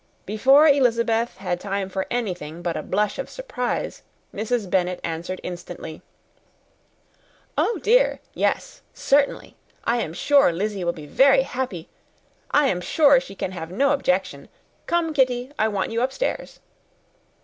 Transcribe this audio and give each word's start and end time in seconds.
Before 0.25 0.67
Elizabeth 0.67 1.37
had 1.37 1.59
time 1.59 1.87
for 1.87 2.07
anything 2.09 2.63
but 2.63 2.75
a 2.75 2.81
blush 2.81 3.19
of 3.19 3.29
surprise, 3.29 4.01
Mrs. 4.33 4.67
Bennet 4.67 4.99
instantly 5.03 5.93
answered, 5.93 6.01
"Oh 7.55 7.77
dear! 7.83 8.19
Yes, 8.33 8.81
certainly. 8.95 9.55
I 9.83 9.97
am 9.97 10.13
sure 10.15 10.51
Lizzy 10.51 10.83
will 10.83 10.91
be 10.91 11.05
very 11.05 11.43
happy 11.43 11.87
I 12.49 12.65
am 12.65 12.81
sure 12.81 13.19
she 13.19 13.35
can 13.35 13.51
have 13.51 13.69
no 13.69 13.91
objection. 13.93 14.49
Come, 14.87 15.13
Kitty, 15.13 15.51
I 15.59 15.67
want 15.67 15.91
you 15.91 16.01
upstairs." 16.01 16.61